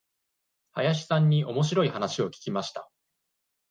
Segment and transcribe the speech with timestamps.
[0.73, 2.89] 林さんにおもしろい話を聞きました。